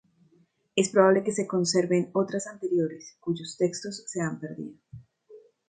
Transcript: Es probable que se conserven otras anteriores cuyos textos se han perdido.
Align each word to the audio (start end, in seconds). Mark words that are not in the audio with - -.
Es 0.75 0.89
probable 0.89 1.23
que 1.23 1.31
se 1.31 1.45
conserven 1.45 2.09
otras 2.13 2.47
anteriores 2.47 3.17
cuyos 3.19 3.55
textos 3.57 4.03
se 4.07 4.19
han 4.19 4.39
perdido. 4.39 4.73